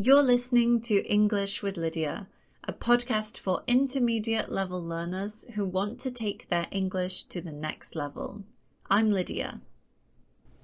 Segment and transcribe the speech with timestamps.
[0.00, 2.28] You're listening to English with Lydia,
[2.62, 7.96] a podcast for intermediate level learners who want to take their English to the next
[7.96, 8.44] level.
[8.88, 9.60] I'm Lydia.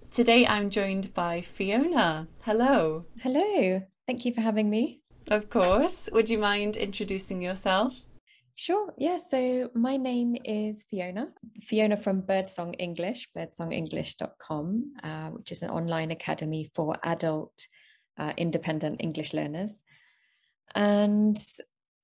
[0.09, 2.29] Today I'm joined by Fiona.
[2.43, 3.07] Hello.
[3.23, 3.83] Hello.
[4.07, 5.01] Thank you for having me.
[5.27, 6.09] Of course.
[6.13, 7.93] Would you mind introducing yourself?
[8.55, 8.95] Sure.
[8.97, 9.19] Yeah.
[9.19, 11.33] So my name is Fiona.
[11.61, 17.67] Fiona from Birdsong English, birdsongenglish.com, uh, which is an online academy for adult
[18.19, 19.83] uh, independent English learners.
[20.75, 21.39] And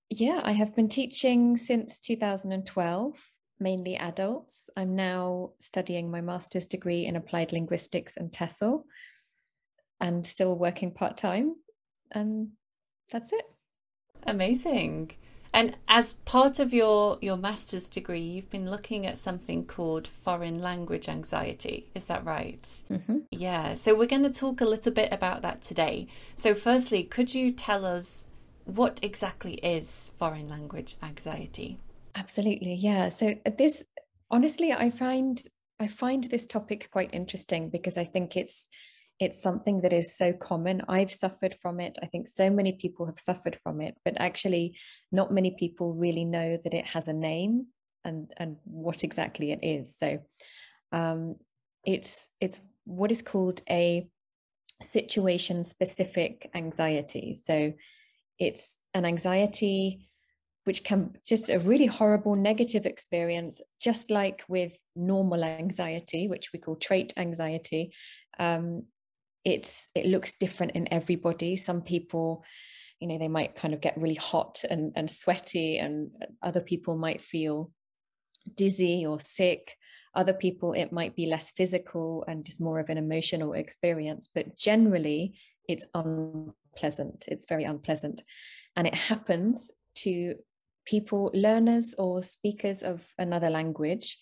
[0.09, 3.15] yeah, I have been teaching since 2012,
[3.59, 4.69] mainly adults.
[4.77, 8.85] I'm now studying my master's degree in applied linguistics and TESOL
[10.01, 11.57] and still working part time.
[12.11, 12.51] And
[13.13, 13.45] that's it.
[14.27, 15.13] Amazing.
[15.53, 20.61] And as part of your, your master's degree, you've been looking at something called foreign
[20.61, 21.91] language anxiety.
[21.95, 22.63] Is that right?
[22.91, 23.19] Mm-hmm.
[23.31, 23.75] Yeah.
[23.75, 26.07] So we're going to talk a little bit about that today.
[26.37, 28.27] So, firstly, could you tell us
[28.65, 31.79] what exactly is foreign language anxiety?
[32.15, 32.75] Absolutely.
[32.75, 33.11] Yeah.
[33.11, 33.85] So uh, this,
[34.31, 35.43] honestly, I find
[35.81, 38.69] I find this topic quite interesting because I think it's
[39.21, 40.83] it's something that is so common.
[40.89, 41.99] I've suffered from it.
[42.03, 44.79] I think so many people have suffered from it, but actually,
[45.13, 47.67] not many people really know that it has a name
[48.03, 49.97] and and what exactly it is.
[49.99, 50.21] So,
[50.91, 51.37] um,
[51.85, 54.09] it's it's what is called a
[54.81, 57.37] situation specific anxiety.
[57.37, 57.75] So,
[58.39, 60.09] it's an anxiety
[60.65, 66.59] which can just a really horrible negative experience, just like with normal anxiety, which we
[66.59, 67.93] call trait anxiety.
[68.39, 68.85] Um,
[69.45, 71.57] it's it looks different in everybody.
[71.57, 72.45] Some people
[73.01, 76.11] you know they might kind of get really hot and, and sweaty and
[76.43, 77.71] other people might feel
[78.55, 79.77] dizzy or sick.
[80.15, 84.57] Other people it might be less physical and just more of an emotional experience but
[84.57, 85.35] generally
[85.69, 87.27] it's unpleasant.
[87.29, 88.23] It's very unpleasant.
[88.77, 90.35] And it happens to
[90.85, 94.19] people learners or speakers of another language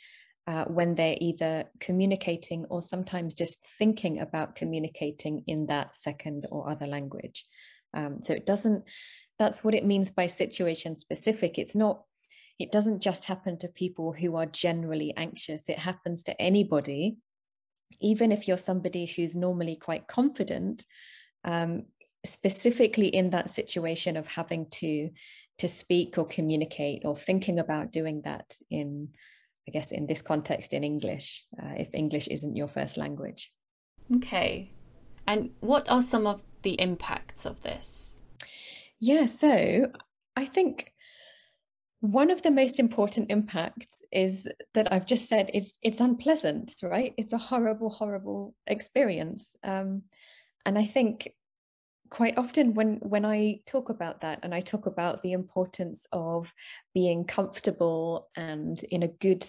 [0.48, 6.70] uh, when they're either communicating or sometimes just thinking about communicating in that second or
[6.70, 7.44] other language.
[7.92, 8.84] Um, so it doesn't,
[9.38, 11.59] that's what it means by situation specific.
[11.59, 12.03] It's not,
[12.59, 17.19] it doesn't just happen to people who are generally anxious, it happens to anybody.
[18.00, 20.82] Even if you're somebody who's normally quite confident,
[21.44, 21.84] um,
[22.25, 25.10] specifically in that situation of having to
[25.59, 29.09] to speak or communicate or thinking about doing that in
[29.68, 33.50] I guess in this context in English, uh, if English isn't your first language.
[34.16, 34.72] Okay.
[35.26, 38.22] And what are some of the impacts of this?
[38.98, 39.92] Yeah, so
[40.34, 40.90] I think
[42.00, 47.12] one of the most important impacts is that I've just said it's it's unpleasant, right?
[47.18, 49.54] It's a horrible, horrible experience.
[49.62, 50.04] Um,
[50.64, 51.30] and I think
[52.10, 56.52] quite often when when i talk about that and i talk about the importance of
[56.94, 59.46] being comfortable and in a good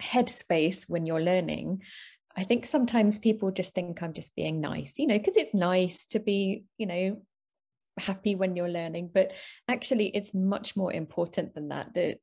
[0.00, 1.82] headspace when you're learning
[2.36, 6.06] i think sometimes people just think i'm just being nice you know because it's nice
[6.06, 7.20] to be you know
[7.98, 9.32] happy when you're learning but
[9.66, 12.18] actually it's much more important than that that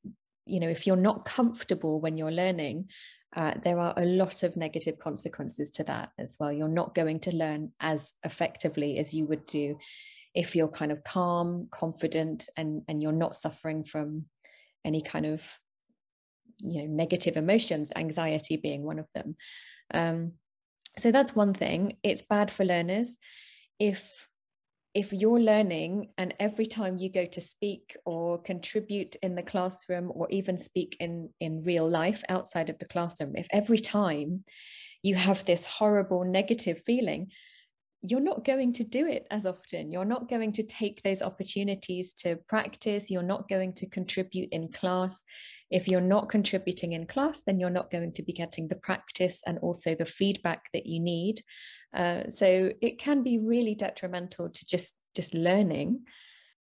[0.45, 2.87] you know if you're not comfortable when you're learning
[3.35, 6.51] uh, there are a lot of negative consequences to that as well.
[6.51, 9.77] You're not going to learn as effectively as you would do
[10.33, 14.25] if you're kind of calm, confident, and and you're not suffering from
[14.85, 15.41] any kind of
[16.59, 19.35] you know negative emotions, anxiety being one of them.
[19.93, 20.33] Um,
[20.97, 21.97] so that's one thing.
[22.03, 23.17] It's bad for learners
[23.79, 24.01] if
[24.95, 30.09] if you're learning and every time you go to speak or contribute in the classroom
[30.15, 34.43] or even speak in in real life outside of the classroom if every time
[35.03, 37.27] you have this horrible negative feeling
[38.07, 39.91] you're not going to do it as often.
[39.91, 43.09] You're not going to take those opportunities to practice.
[43.09, 45.23] You're not going to contribute in class.
[45.71, 49.41] If you're not contributing in class then you're not going to be getting the practice
[49.47, 51.41] and also the feedback that you need
[51.95, 56.01] uh, so it can be really detrimental to just just learning.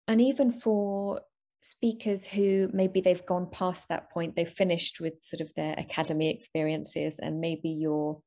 [0.06, 1.20] And even for
[1.60, 6.28] speakers who maybe they've gone past that point they've finished with sort of their academy
[6.28, 8.20] experiences and maybe you're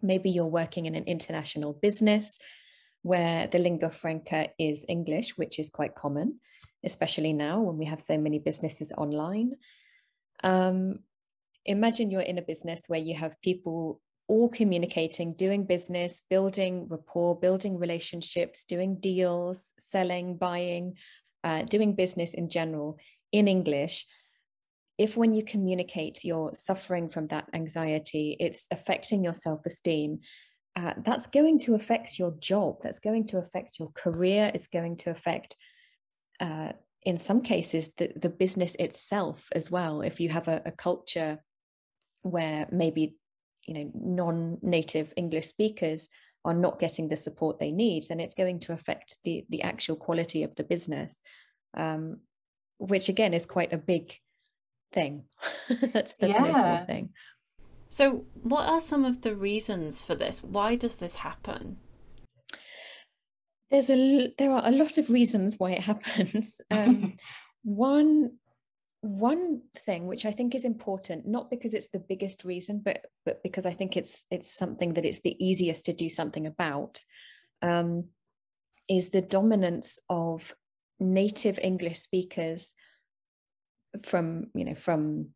[0.00, 2.38] maybe you're working in an international business
[3.02, 6.40] where the lingua franca is english which is quite common
[6.84, 9.56] especially now when we have so many businesses online.
[10.42, 11.00] Um,
[11.64, 17.38] imagine you're in a business where you have people all communicating, doing business, building rapport,
[17.38, 20.94] building relationships, doing deals, selling, buying,
[21.42, 22.98] uh, doing business in general
[23.32, 24.06] in English.
[24.96, 30.20] If when you communicate, you're suffering from that anxiety, it's affecting your self esteem.
[30.76, 32.78] uh, that's going to affect your job.
[32.82, 34.50] That's going to affect your career.
[34.54, 35.56] It's going to affect,
[36.40, 36.72] uh,
[37.02, 40.00] in some cases, the, the business itself as well.
[40.02, 41.38] If you have a, a culture
[42.22, 43.16] where maybe
[43.66, 46.08] you know non-native English speakers
[46.44, 49.96] are not getting the support they need, then it's going to affect the the actual
[49.96, 51.20] quality of the business,
[51.76, 52.18] um,
[52.78, 54.14] which again is quite a big
[54.92, 55.24] thing.
[55.92, 56.38] that's that's yeah.
[56.38, 57.10] no small thing.
[57.88, 60.42] So, what are some of the reasons for this?
[60.42, 61.76] Why does this happen?
[63.70, 66.60] There's a there are a lot of reasons why it happens.
[66.70, 67.16] Um,
[67.62, 68.38] one
[69.04, 73.42] one thing which I think is important, not because it's the biggest reason, but but
[73.42, 77.02] because I think it's it's something that it's the easiest to do something about,
[77.60, 78.04] um,
[78.88, 80.54] is the dominance of
[80.98, 82.72] native English speakers
[84.02, 85.28] from you know from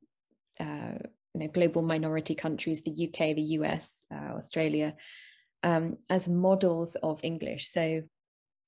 [0.58, 0.98] uh,
[1.34, 4.94] you know global minority countries the uk the us uh, australia
[5.62, 7.70] um, as models of english.
[7.70, 8.02] So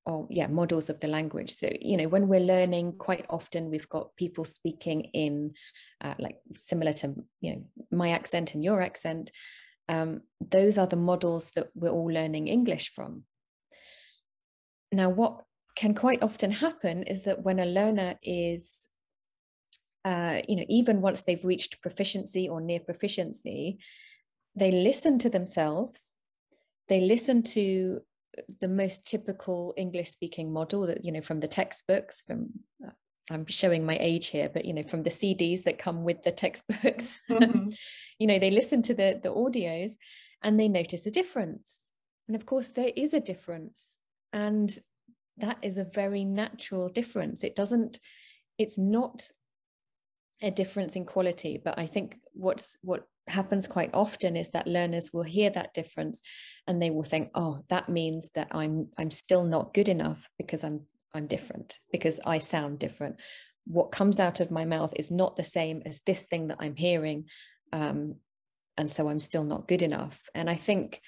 [0.07, 1.51] or yeah models of the language.
[1.53, 5.55] So you know when we're learning quite often we've got people speaking in
[6.01, 9.31] uh, like similar to you know my accent and your accent
[9.89, 13.25] um, those are the models that we're all learning english from.
[14.93, 15.43] Now what
[15.77, 18.87] can quite often happen is that when a learner is
[20.05, 23.79] uh, you know, even once they've reached proficiency or near proficiency,
[24.55, 26.09] they listen to themselves,
[26.89, 28.01] they listen to
[28.61, 32.51] the most typical English speaking model that, you know, from the textbooks, from
[32.87, 32.91] uh,
[33.31, 36.33] I'm showing my age here, but you know, from the CDs that come with the
[36.33, 37.69] textbooks, mm-hmm.
[38.19, 39.93] you know, they listen to the the audios
[40.43, 41.89] and they notice a difference.
[42.27, 43.97] And of course, there is a difference.
[44.33, 44.73] And
[45.39, 47.45] that is a very natural difference.
[47.45, 47.99] It doesn't,
[48.59, 49.23] it's not
[50.43, 55.11] a difference in quality but i think what's what happens quite often is that learners
[55.13, 56.23] will hear that difference
[56.67, 60.65] and they will think oh that means that i'm i'm still not good enough because
[60.65, 60.81] i'm
[61.15, 63.17] i'm different because i sound different.
[63.67, 66.77] What comes out of my mouth is not the same as this thing that i'm
[66.77, 67.27] hearing
[67.73, 68.17] um,
[68.77, 70.19] and so i'm still not good enough.
[70.35, 71.01] And i think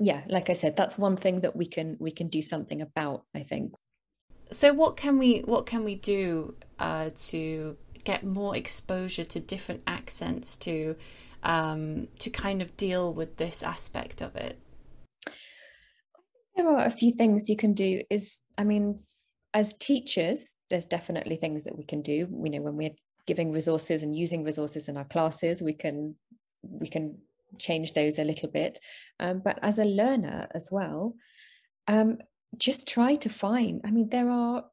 [0.00, 3.24] yeah like i said that's one thing that we can we can do something about
[3.34, 3.72] i think.
[4.50, 9.82] So what can we what can we do uh, to get more exposure to different
[9.86, 10.96] accents to
[11.42, 14.58] um, to kind of deal with this aspect of it?
[16.56, 18.02] There are a few things you can do.
[18.10, 19.00] Is I mean,
[19.54, 22.26] as teachers, there's definitely things that we can do.
[22.30, 22.96] We know when we're
[23.26, 26.14] giving resources and using resources in our classes, we can
[26.62, 27.18] we can
[27.58, 28.78] change those a little bit.
[29.20, 31.14] Um, but as a learner as well,
[31.88, 32.18] um,
[32.56, 33.80] just try to find.
[33.84, 34.64] I mean, there are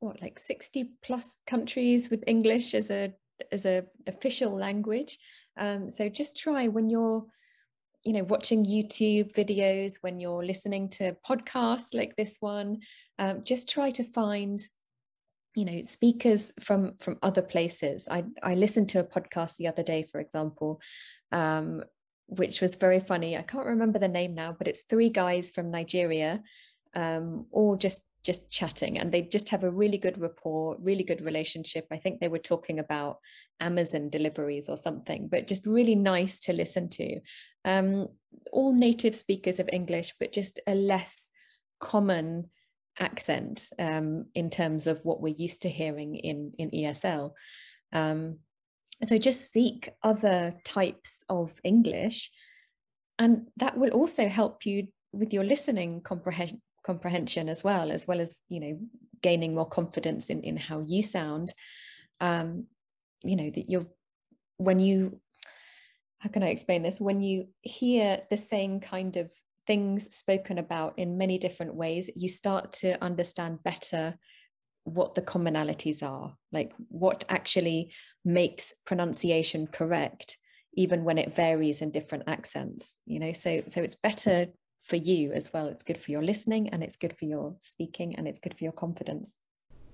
[0.00, 3.12] what like 60 plus countries with english as a
[3.52, 5.18] as a official language.
[5.56, 7.24] Um, so just try when you're
[8.04, 12.78] you know watching youtube videos when you're listening to podcasts like this one
[13.18, 14.58] um, just try to find
[15.54, 18.08] you know speakers from from other places.
[18.10, 20.80] I i listened to a podcast the other day for example
[21.32, 21.84] um,
[22.26, 23.36] which was very funny.
[23.36, 26.42] I can't remember the name now but it's three guys from nigeria
[26.94, 31.22] um, all just just chatting and they just have a really good rapport really good
[31.22, 31.86] relationship.
[31.90, 33.18] I think they were talking about
[33.60, 37.20] amazon deliveries or something but just really nice to listen to.
[37.64, 38.08] Um,
[38.52, 41.30] all native speakers of english but just a less
[41.80, 42.48] common
[42.98, 47.32] accent um, in terms of what we're used to hearing in in esl
[47.92, 48.38] um,
[49.04, 52.30] so just seek other types of english
[53.18, 58.20] and that will also help you with your listening comprehension comprehension as well as well
[58.20, 58.78] as you know
[59.22, 61.52] gaining more confidence in in how you sound.
[62.20, 62.66] Um
[63.22, 63.86] you know that you're
[64.56, 65.20] when you
[66.18, 67.00] how can i explain this?
[67.00, 69.30] When you hear the same kind of
[69.66, 74.16] things spoken about in many different ways you start to understand better
[74.84, 77.92] what the commonalities are like what actually
[78.24, 80.36] makes pronunciation correct
[80.74, 83.32] even when it varies in different accents you know?
[83.32, 84.46] So so it's better
[84.90, 85.68] for you as well.
[85.68, 88.64] It's good for your listening and it's good for your speaking and it's good for
[88.64, 89.38] your confidence.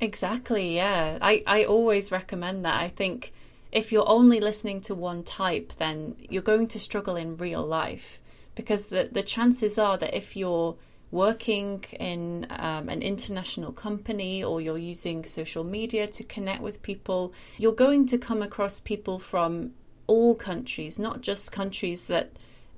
[0.00, 1.18] Exactly, yeah.
[1.20, 2.80] I, I always recommend that.
[2.80, 3.32] I think
[3.70, 8.22] if you're only listening to one type, then you're going to struggle in real life
[8.54, 10.76] because the, the chances are that if you're
[11.10, 17.32] working in um, an international company or you're using social media to connect with people,
[17.58, 19.72] you're going to come across people from
[20.06, 22.32] all countries, not just countries that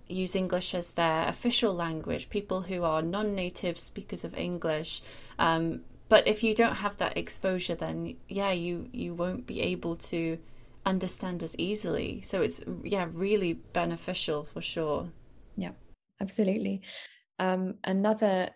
[0.08, 5.02] use English as their official language, people who are non native speakers of English.
[5.38, 9.96] Um, but if you don't have that exposure, then yeah, you, you won't be able
[9.96, 10.38] to
[10.86, 12.22] understand as easily.
[12.22, 15.10] So it's, yeah, really beneficial for sure.
[15.56, 15.72] Yeah.
[16.20, 16.82] absolutely.
[17.38, 18.50] Um, another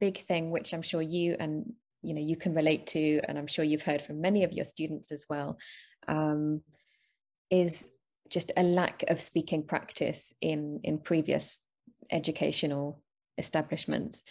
[0.00, 3.46] big thing, which I'm sure you and you know you can relate to, and I'm
[3.46, 5.58] sure you've heard from many of your students as well,
[6.06, 6.62] um,
[7.50, 7.88] is
[8.30, 11.60] just a lack of speaking practice in in previous
[12.10, 13.02] educational
[13.36, 14.22] establishments.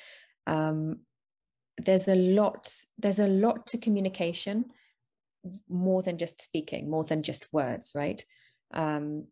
[0.45, 0.99] Um,
[1.77, 2.71] there's a lot.
[2.97, 4.65] There's a lot to communication,
[5.69, 8.23] more than just speaking, more than just words, right?
[8.73, 9.27] Um,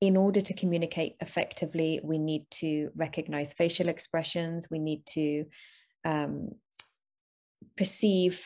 [0.00, 4.68] in order to communicate effectively, we need to recognize facial expressions.
[4.70, 5.46] We need to
[6.04, 6.50] um,
[7.76, 8.40] perceive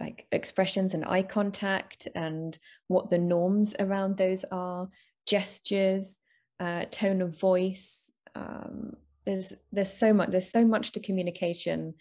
[0.00, 2.58] like expressions and eye contact and
[2.88, 4.88] what the norms around those are,
[5.26, 6.20] gestures,
[6.60, 8.10] uh, tone of voice.
[8.34, 11.94] Um, there's there's so much there's so much to communication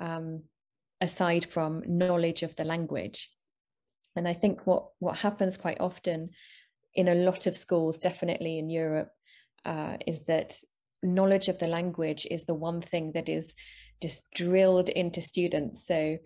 [0.00, 0.42] um,
[1.00, 3.30] aside from knowledge of the language.
[4.16, 6.30] And I think what what happens quite often
[6.94, 9.10] in a lot of schools, definitely in Europe,
[9.64, 10.54] uh, is that
[11.02, 13.54] knowledge of the language is the one thing that is
[14.02, 15.86] just drilled into students.
[15.86, 16.18] So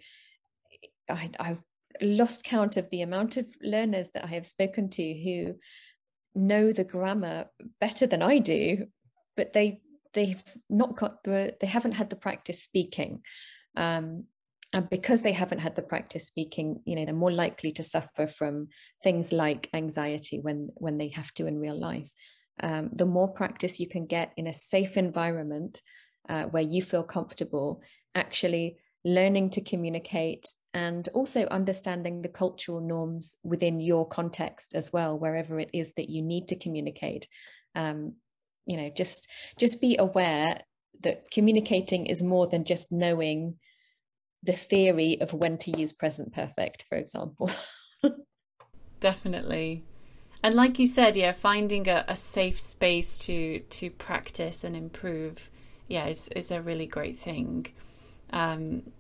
[1.09, 1.63] I, I've
[2.01, 5.55] lost count of the amount of learners that I have spoken to who
[6.35, 7.47] know the grammar
[7.81, 8.87] better than I do,
[9.37, 9.81] but they
[10.13, 13.23] they've not got the they haven't had the practice speaking.
[13.77, 14.25] Um,
[14.73, 18.27] and because they haven't had the practice speaking you know they're more likely to suffer
[18.27, 18.69] from
[19.03, 22.09] things like anxiety when when they have to in real life
[22.63, 25.81] um, the more practice you can get in a safe environment
[26.29, 27.81] uh, where you feel comfortable
[28.15, 35.19] actually learning to communicate and also understanding the cultural norms within your context as well
[35.19, 37.27] wherever it is that you need to communicate
[37.75, 38.13] um,
[38.67, 40.61] you know just just be aware
[41.03, 43.57] that communicating is more than just knowing
[44.43, 47.51] the theory of when to use present perfect, for example.
[49.01, 49.83] Definitely.
[50.43, 55.51] And like you said, yeah, finding a, a safe space to to practice and improve,
[55.89, 57.67] yeah, is is a really great thing.
[58.31, 58.93] Um,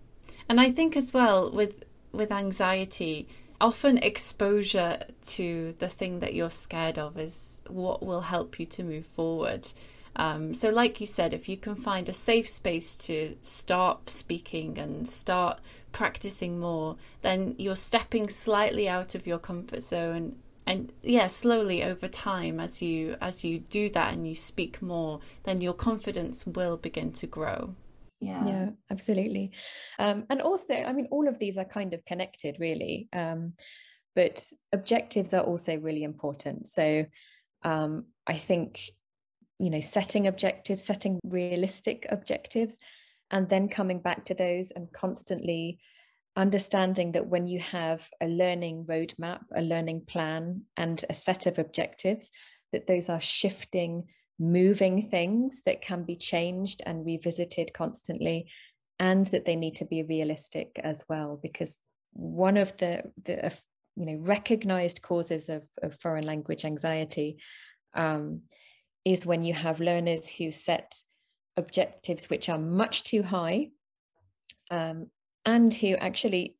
[0.48, 3.28] and I think as well with with anxiety,
[3.60, 8.82] often exposure to the thing that you're scared of is what will help you to
[8.82, 9.68] move forward.
[10.16, 14.78] Um, so, like you said, if you can find a safe space to start speaking
[14.78, 15.60] and start
[15.92, 20.36] practicing more, then you're stepping slightly out of your comfort zone.
[20.66, 25.20] And yeah, slowly over time, as you as you do that and you speak more,
[25.44, 27.74] then your confidence will begin to grow.
[28.20, 29.52] Yeah, yeah, absolutely.
[29.98, 33.08] Um, and also, I mean, all of these are kind of connected, really.
[33.12, 33.52] Um,
[34.14, 34.42] but
[34.72, 36.72] objectives are also really important.
[36.72, 37.04] So
[37.62, 38.80] um, I think
[39.58, 42.78] you know setting objectives setting realistic objectives
[43.30, 45.78] and then coming back to those and constantly
[46.36, 51.58] understanding that when you have a learning roadmap a learning plan and a set of
[51.58, 52.30] objectives
[52.72, 54.04] that those are shifting
[54.38, 58.46] moving things that can be changed and revisited constantly
[58.98, 61.78] and that they need to be realistic as well because
[62.12, 63.52] one of the, the
[63.94, 67.38] you know recognized causes of, of foreign language anxiety
[67.94, 68.42] um,
[69.04, 70.94] is when you have learners who set
[71.56, 73.68] objectives which are much too high
[74.70, 75.10] um,
[75.44, 76.56] and who actually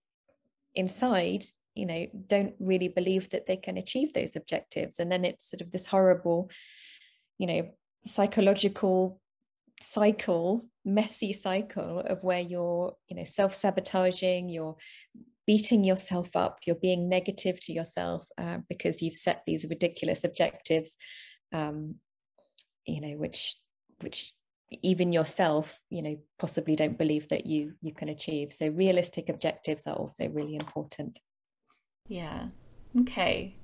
[0.75, 1.45] inside
[1.77, 4.99] you know don't really believe that they can achieve those objectives.
[4.99, 6.51] And then it's sort of this horrible
[7.39, 7.69] you know
[8.05, 9.21] psychological
[9.81, 14.77] cycle messy cycle of where you're you know self-sabotaging you're
[15.47, 20.97] beating yourself up you're being negative to yourself uh, because you've set these ridiculous objectives
[21.53, 21.97] um,
[22.87, 23.57] you know which
[24.01, 24.33] which
[24.83, 28.53] even yourself you know possibly don't believe that you you can achieve.
[28.53, 31.19] So realistic objectives are also really important.
[32.09, 32.49] Yeah.
[33.01, 33.57] Okay.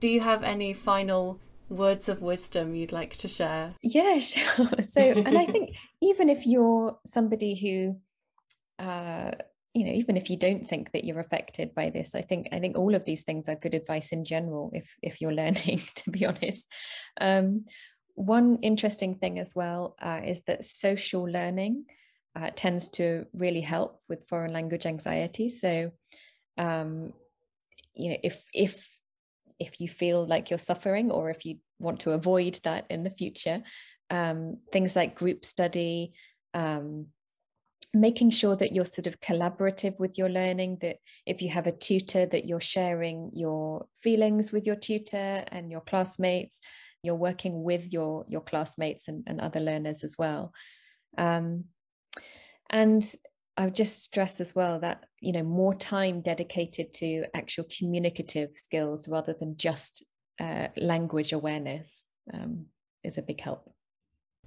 [0.00, 1.38] Do you have any final
[1.70, 3.74] words of wisdom you'd like to share?
[3.82, 4.68] Yeah sure.
[4.82, 9.32] So and i think even if you're somebody who uh
[9.74, 12.58] you know even if you don't think that you're affected by this i think i
[12.58, 16.10] think all of these things are good advice in general if if you're learning to
[16.10, 16.66] be honest.
[17.20, 17.64] Um
[18.14, 21.84] one interesting thing as well uh, is that social learning
[22.36, 25.48] uh, tends to really help with foreign language anxiety.
[25.50, 25.90] So,
[26.58, 27.12] um,
[27.94, 28.86] you know, if if
[29.60, 33.10] if you feel like you're suffering, or if you want to avoid that in the
[33.10, 33.62] future,
[34.10, 36.12] um, things like group study,
[36.54, 37.06] um,
[37.94, 40.78] making sure that you're sort of collaborative with your learning.
[40.80, 45.70] That if you have a tutor, that you're sharing your feelings with your tutor and
[45.70, 46.60] your classmates
[47.02, 50.52] you're working with your your classmates and, and other learners as well
[51.18, 51.64] um,
[52.68, 53.14] and
[53.60, 58.50] i would just stress as well that you know more time dedicated to actual communicative
[58.56, 60.04] skills rather than just
[60.40, 62.64] uh, language awareness um,
[63.04, 63.70] is a big help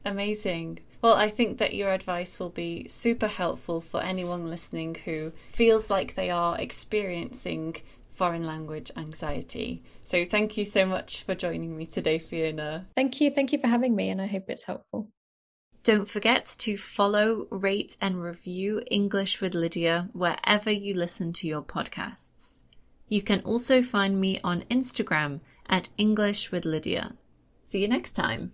[0.06, 0.80] Amazing.
[1.02, 5.90] Well, I think that your advice will be super helpful for anyone listening who feels
[5.90, 7.78] like they are experiencing
[8.10, 9.84] foreign language anxiety.
[10.04, 12.88] So, thank you so much for joining me today, Fiona.
[12.96, 13.32] Thank you.
[13.32, 15.10] Thank you for having me, and I hope it's helpful.
[15.84, 21.62] Don't forget to follow, rate, and review English with Lydia wherever you listen to your
[21.62, 22.62] podcasts.
[23.10, 27.16] You can also find me on Instagram at English with Lydia.
[27.66, 28.54] See you next time.